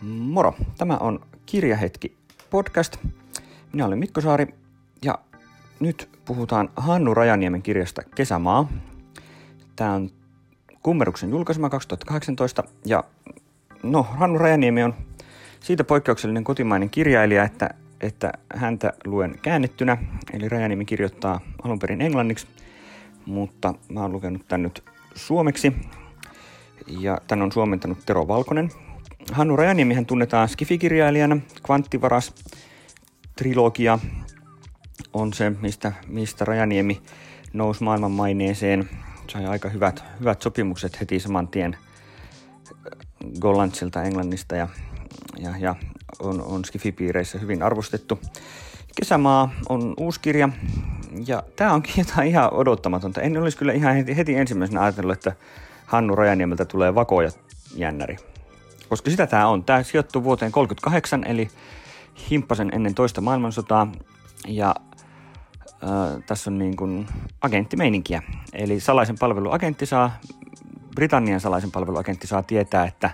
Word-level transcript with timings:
Moro! 0.00 0.54
Tämä 0.78 0.96
on 0.96 1.20
Kirjahetki 1.46 2.16
podcast. 2.50 2.96
Minä 3.72 3.86
olen 3.86 3.98
Mikko 3.98 4.20
Saari 4.20 4.54
ja 5.02 5.18
nyt 5.80 6.08
puhutaan 6.24 6.68
Hannu 6.76 7.14
Rajaniemen 7.14 7.62
kirjasta 7.62 8.02
Kesämaa. 8.14 8.68
Tämä 9.76 9.92
on 9.92 10.10
Kummeruksen 10.82 11.30
julkaisema 11.30 11.70
2018 11.70 12.64
ja 12.84 13.04
no 13.82 14.02
Hannu 14.02 14.38
Rajaniemi 14.38 14.82
on 14.82 14.94
siitä 15.60 15.84
poikkeuksellinen 15.84 16.44
kotimainen 16.44 16.90
kirjailija, 16.90 17.44
että, 17.44 17.70
että 18.00 18.32
häntä 18.54 18.92
luen 19.04 19.38
käännettynä. 19.42 19.96
Eli 20.32 20.48
Rajaniemi 20.48 20.84
kirjoittaa 20.84 21.40
alun 21.62 21.78
perin 21.78 22.00
englanniksi, 22.00 22.46
mutta 23.26 23.74
mä 23.88 24.00
oon 24.00 24.12
lukenut 24.12 24.48
tän 24.48 24.62
nyt 24.62 24.84
suomeksi. 25.14 25.72
Ja 26.86 27.18
tän 27.26 27.42
on 27.42 27.52
suomentanut 27.52 27.98
Tero 28.06 28.28
Valkonen– 28.28 28.70
Hannu 29.32 29.56
Rajaniemihän 29.56 30.06
tunnetaan 30.06 30.48
skifikirjailijana. 30.48 31.36
Kvanttivaras 31.62 32.34
trilogia 33.36 33.98
on 35.12 35.32
se, 35.32 35.50
mistä, 35.50 35.92
mistä 36.06 36.44
Rajaniemi 36.44 37.02
nousi 37.52 37.84
maailman 37.84 38.10
maineeseen. 38.10 38.88
Sai 39.28 39.46
aika 39.46 39.68
hyvät, 39.68 40.04
hyvät 40.20 40.42
sopimukset 40.42 41.00
heti 41.00 41.20
saman 41.20 41.48
tien 41.48 41.76
Gollandsilta 43.40 44.02
Englannista 44.02 44.56
ja, 44.56 44.68
ja, 45.38 45.54
ja 45.58 45.74
on, 46.20 46.42
on 46.42 46.64
skifipiireissä 46.64 47.38
hyvin 47.38 47.62
arvostettu. 47.62 48.20
Kesämaa 48.96 49.52
on 49.68 49.94
uusi 49.96 50.20
kirja 50.20 50.48
ja 51.26 51.42
tämä 51.56 51.72
onkin 51.74 51.94
jotain 52.08 52.28
ihan 52.28 52.54
odottamatonta. 52.54 53.20
En 53.20 53.42
olisi 53.42 53.58
kyllä 53.58 53.72
ihan 53.72 53.94
heti, 53.94 54.16
heti 54.16 54.34
ensimmäisenä 54.34 54.82
ajatellut, 54.82 55.12
että 55.12 55.32
Hannu 55.86 56.16
Rajaniemeltä 56.16 56.64
tulee 56.64 56.94
vakoja 56.94 57.30
jännäri 57.74 58.16
koska 58.88 59.10
sitä 59.10 59.26
tämä 59.26 59.48
on. 59.48 59.64
Tämä 59.64 59.82
sijoittuu 59.82 60.24
vuoteen 60.24 60.52
38, 60.52 61.24
eli 61.24 61.48
himppasen 62.30 62.70
ennen 62.72 62.94
toista 62.94 63.20
maailmansotaa, 63.20 63.92
ja 64.48 64.74
äh, 65.68 66.22
tässä 66.26 66.50
on 66.50 66.58
niin 66.58 66.76
kuin 66.76 67.06
agenttimeininkiä. 67.40 68.22
Eli 68.52 68.80
salaisen 68.80 69.16
palveluagentti 69.18 69.86
saa, 69.86 70.18
Britannian 70.94 71.40
salaisen 71.40 71.70
palveluagentti 71.70 72.26
saa 72.26 72.42
tietää, 72.42 72.84
että 72.84 73.10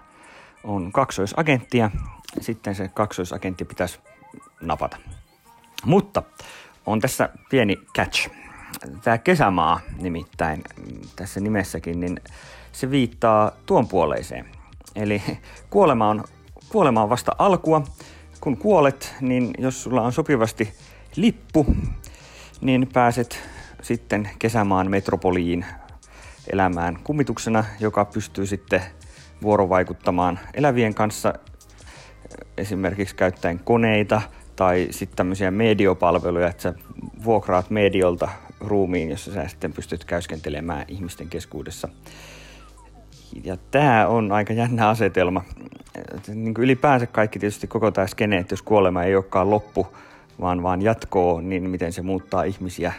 on 0.64 0.92
kaksoisagenttia, 0.92 1.90
sitten 2.40 2.74
se 2.74 2.88
kaksoisagentti 2.88 3.64
pitäisi 3.64 3.98
napata. 4.60 4.96
Mutta 5.84 6.22
on 6.86 7.00
tässä 7.00 7.28
pieni 7.50 7.76
catch. 7.96 8.30
Tämä 9.04 9.18
kesämaa 9.18 9.80
nimittäin 9.98 10.64
tässä 11.16 11.40
nimessäkin, 11.40 12.00
niin 12.00 12.20
se 12.72 12.90
viittaa 12.90 13.52
tuon 13.66 13.88
puoleiseen– 13.88 14.46
Eli 14.96 15.22
kuolema 15.70 16.08
on, 16.08 16.24
kuolema 16.68 17.02
on 17.02 17.10
vasta 17.10 17.32
alkua. 17.38 17.82
Kun 18.40 18.56
kuolet, 18.56 19.14
niin 19.20 19.50
jos 19.58 19.82
sulla 19.82 20.02
on 20.02 20.12
sopivasti 20.12 20.72
lippu, 21.16 21.66
niin 22.60 22.88
pääset 22.92 23.40
sitten 23.82 24.30
kesämaan 24.38 24.90
metropoliin 24.90 25.64
elämään 26.52 26.98
kummituksena, 27.04 27.64
joka 27.80 28.04
pystyy 28.04 28.46
sitten 28.46 28.82
vuorovaikuttamaan 29.42 30.38
elävien 30.54 30.94
kanssa 30.94 31.34
esimerkiksi 32.56 33.16
käyttäen 33.16 33.58
koneita 33.58 34.22
tai 34.56 34.88
sitten 34.90 35.16
tämmöisiä 35.16 35.50
mediopalveluja, 35.50 36.48
että 36.48 36.62
sä 36.62 36.74
vuokraat 37.24 37.70
mediolta 37.70 38.28
ruumiin, 38.60 39.10
jossa 39.10 39.32
sä 39.32 39.48
sitten 39.48 39.72
pystyt 39.72 40.04
käyskentelemään 40.04 40.84
ihmisten 40.88 41.28
keskuudessa 41.28 41.88
ja 43.44 43.56
tämä 43.70 44.06
on 44.06 44.32
aika 44.32 44.52
jännä 44.52 44.88
asetelma. 44.88 45.44
Niin 46.28 46.54
kuin 46.54 46.64
ylipäänsä 46.64 47.06
kaikki 47.06 47.38
tietysti 47.38 47.66
koko 47.66 47.90
tämä 47.90 48.06
skene, 48.06 48.38
että 48.38 48.52
jos 48.52 48.62
kuolema 48.62 49.02
ei 49.02 49.16
olekaan 49.16 49.50
loppu, 49.50 49.86
vaan 50.40 50.62
vaan 50.62 50.82
jatkoo, 50.82 51.40
niin 51.40 51.70
miten 51.70 51.92
se 51.92 52.02
muuttaa 52.02 52.42
ihmisiä 52.42 52.92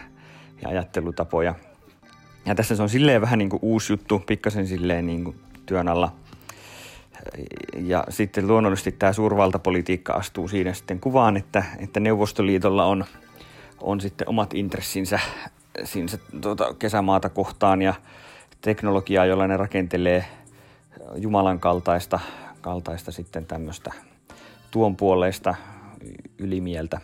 ja 0.61 0.69
ajattelutapoja. 0.69 1.55
Ja 2.45 2.55
tässä 2.55 2.75
se 2.75 2.83
on 2.83 2.89
silleen 2.89 3.21
vähän 3.21 3.39
niin 3.39 3.49
kuin 3.49 3.59
uusi 3.61 3.93
juttu, 3.93 4.19
pikkasen 4.19 4.67
silleen 4.67 5.07
niin 5.07 5.23
kuin 5.23 5.35
työn 5.65 5.87
alla. 5.87 6.11
Ja 7.77 8.03
sitten 8.09 8.47
luonnollisesti 8.47 8.91
tämä 8.91 9.13
suurvaltapolitiikka 9.13 10.13
astuu 10.13 10.47
siinä 10.47 10.73
sitten 10.73 10.99
kuvaan, 10.99 11.37
että, 11.37 11.63
että 11.79 11.99
Neuvostoliitolla 11.99 12.85
on, 12.85 13.05
on 13.81 14.01
sitten 14.01 14.29
omat 14.29 14.53
intressinsä 14.53 15.19
siinä 15.83 16.07
tuota, 16.41 16.73
kesämaata 16.79 17.29
kohtaan 17.29 17.81
ja 17.81 17.93
teknologiaa, 18.63 19.25
jolla 19.25 19.47
ne 19.47 19.57
rakentelee 19.57 20.25
Jumalan 21.15 21.59
kaltaista, 21.59 22.19
kaltaista 22.61 23.11
sitten 23.11 23.45
tämmöistä 23.45 23.91
tuon 24.71 24.95
puoleista 24.95 25.55
ylimieltä. 26.37 27.01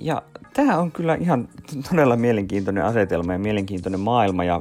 Ja 0.00 0.22
tämä 0.54 0.78
on 0.78 0.92
kyllä 0.92 1.14
ihan 1.14 1.48
todella 1.90 2.16
mielenkiintoinen 2.16 2.84
asetelma 2.84 3.32
ja 3.32 3.38
mielenkiintoinen 3.38 4.00
maailma 4.00 4.44
ja 4.44 4.60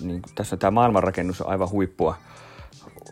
niin 0.00 0.22
tässä 0.34 0.56
tämä 0.56 0.70
maailmanrakennus 0.70 1.40
on 1.40 1.48
aivan 1.48 1.70
huippua. 1.70 2.16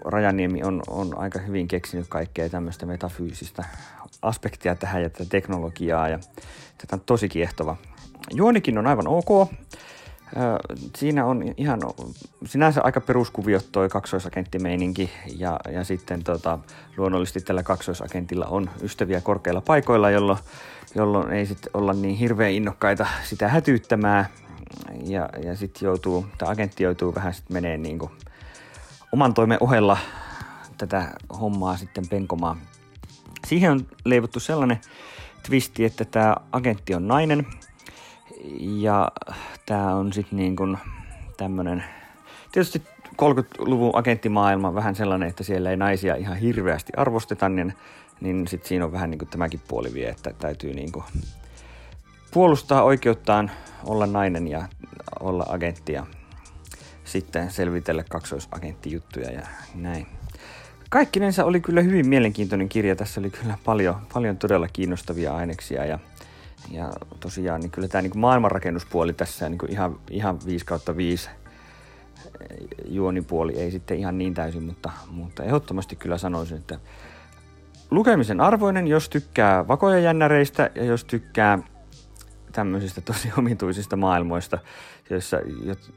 Rajaniemi 0.05 0.63
on, 0.63 0.83
on 0.89 1.19
aika 1.19 1.39
hyvin 1.39 1.69
keksinyt 1.69 2.07
kaikkea 2.09 2.49
tämmöistä 2.49 2.87
metafyysistä 2.87 3.65
aspektia 4.23 4.75
tähän 4.75 5.03
ja 5.03 5.11
tätä 5.11 5.25
teknologiaa 5.31 6.09
ja 6.09 6.19
tätä 6.79 6.97
on 6.97 7.01
tosi 7.01 7.29
kiehtova. 7.29 7.77
Juonikin 8.35 8.79
on 8.79 8.87
aivan 8.87 9.09
ok. 9.09 9.51
Siinä 10.97 11.25
on 11.25 11.55
ihan 11.57 11.81
sinänsä 12.45 12.81
aika 12.83 13.01
peruskuviot 13.01 13.69
toi 13.73 13.89
kaksoisagenttimeininki 13.89 15.11
ja, 15.37 15.61
ja 15.73 15.85
sitten 15.85 16.25
tota, 16.25 16.59
luonnollisesti 16.97 17.41
tällä 17.41 17.63
kaksoisagentilla 17.63 18.47
on 18.47 18.71
ystäviä 18.83 19.21
korkeilla 19.21 19.61
paikoilla, 19.61 20.11
jolloin, 20.11 20.39
jolloin 20.95 21.33
ei 21.33 21.47
sitten 21.47 21.71
olla 21.75 21.93
niin 21.93 22.17
hirveän 22.17 22.53
innokkaita 22.53 23.07
sitä 23.25 23.49
hätyyttämään 23.49 24.27
ja, 25.05 25.29
ja 25.45 25.57
sitten 25.57 25.87
joutuu, 25.87 26.27
tämä 26.39 26.51
agentti 26.51 26.85
joutuu 26.85 27.15
vähän 27.15 27.35
sitten 27.35 27.55
menee 27.55 27.77
niin 27.77 27.99
kuin 27.99 28.11
oman 29.13 29.35
toimen 29.35 29.59
ohella 29.61 29.99
tätä 30.79 31.09
hommaa 31.41 31.77
sitten 31.77 32.09
penkomaan. 32.09 32.61
Siihen 33.47 33.71
on 33.71 33.87
leivottu 34.05 34.41
sellainen 34.41 34.81
twisti, 35.47 35.85
että 35.85 36.05
tämä 36.05 36.37
agentti 36.53 36.95
on 36.95 37.09
nainen– 37.09 37.47
ja 38.61 39.13
tämä 39.67 39.95
on 39.95 40.13
sitten 40.13 40.37
niin 40.37 40.57
kuin 40.57 40.79
tämmönen, 41.37 41.85
tietysti 42.53 42.83
30-luvun 43.09 43.91
agenttimaailma 43.97 44.75
vähän 44.75 44.95
sellainen, 44.95 45.29
että 45.29 45.45
siellä 45.45 45.71
ei 45.71 45.77
naisia 45.77 46.15
ihan 46.15 46.37
hirveästi 46.37 46.93
arvosteta, 46.97 47.49
niin, 47.49 47.75
niin 48.21 48.49
sitten 48.49 48.69
siinä 48.69 48.85
on 48.85 48.93
vähän 48.93 49.11
niin 49.11 49.19
kuin 49.19 49.29
tämäkin 49.29 49.61
puoli 49.69 49.95
vie, 49.95 50.09
että 50.09 50.31
täytyy 50.39 50.75
niin 50.75 50.93
kuin 50.93 51.05
puolustaa 52.31 52.83
oikeuttaan 52.83 53.51
olla 53.85 54.07
nainen 54.07 54.49
ja 54.49 54.69
olla 55.21 55.47
agentti 55.49 55.93
ja 55.93 56.07
sitten 57.05 57.51
selvitellä 57.51 58.05
kaksoisagenttijuttuja 58.09 59.33
ja 59.33 59.47
näin. 59.75 60.07
Kaikkinensa 60.91 61.45
oli 61.45 61.61
kyllä 61.61 61.83
hyvin 61.83 62.09
mielenkiintoinen 62.09 62.69
kirja. 62.69 62.97
Tässä 62.97 63.21
oli 63.21 63.31
kyllä 63.31 63.59
paljon, 63.65 63.97
paljon 64.15 64.37
todella 64.37 64.69
kiinnostavia 64.69 65.37
aineksia 65.37 65.85
ja 65.85 65.99
ja 66.71 66.93
tosiaan 67.21 67.61
niin 67.61 67.71
kyllä 67.71 67.89
tämä 67.89 68.03
niin 68.03 68.19
maailmanrakennuspuoli 68.19 69.13
tässä 69.13 69.49
niin 69.49 69.59
ihan, 69.69 70.01
ihan 70.11 70.39
5 70.47 70.65
kautta 70.65 70.97
5 70.97 71.29
juonipuoli 72.89 73.59
ei 73.59 73.71
sitten 73.71 73.99
ihan 73.99 74.19
niin 74.19 74.35
täysin, 74.35 74.63
mutta, 74.63 74.91
mutta 75.11 75.45
ehdottomasti 75.45 75.97
kyllä 75.97 76.19
sanoisin, 76.19 76.57
että 76.57 76.79
lukemisen 77.91 78.41
arvoinen, 78.41 78.87
jos 78.87 79.09
tykkää 79.09 79.69
vakoja 79.69 79.99
jännäreistä 79.99 80.71
ja 80.75 80.85
jos 80.85 81.05
tykkää 81.05 81.59
tämmöisistä 82.53 83.01
tosi 83.01 83.29
omituisista 83.39 83.97
maailmoista, 83.97 84.59
joissa, 85.11 85.41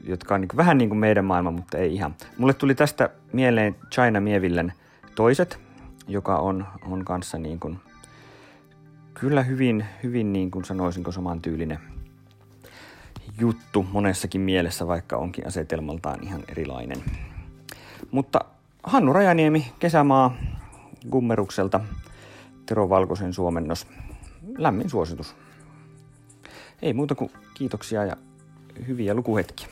jotka 0.04 0.34
on 0.34 0.40
niin 0.40 0.56
vähän 0.56 0.78
niin 0.78 0.88
kuin 0.88 0.98
meidän 0.98 1.24
maailma, 1.24 1.50
mutta 1.50 1.78
ei 1.78 1.94
ihan. 1.94 2.14
Mulle 2.38 2.54
tuli 2.54 2.74
tästä 2.74 3.10
mieleen 3.32 3.76
China 3.92 4.20
Mievillen 4.20 4.72
toiset, 5.14 5.58
joka 6.08 6.36
on, 6.36 6.66
on 6.90 7.04
kanssa 7.04 7.38
niin 7.38 7.60
kuin 7.60 7.80
kyllä 9.20 9.42
hyvin, 9.42 9.86
hyvin 10.02 10.32
niin 10.32 10.50
kuin 10.50 10.64
sanoisinko 10.64 11.12
samantyylinen 11.12 11.78
juttu 13.38 13.86
monessakin 13.92 14.40
mielessä, 14.40 14.86
vaikka 14.86 15.16
onkin 15.16 15.46
asetelmaltaan 15.46 16.22
ihan 16.22 16.42
erilainen. 16.48 17.02
Mutta 18.10 18.40
Hannu 18.82 19.12
Rajaniemi, 19.12 19.72
Kesämaa, 19.78 20.36
Gummerukselta, 21.10 21.80
Tero 22.66 22.88
Valkoisen 22.88 23.32
suomennos. 23.32 23.86
Lämmin 24.58 24.90
suositus. 24.90 25.36
Ei 26.82 26.92
muuta 26.92 27.14
kuin 27.14 27.30
kiitoksia 27.54 28.04
ja 28.04 28.16
hyviä 28.88 29.14
lukuhetkiä. 29.14 29.68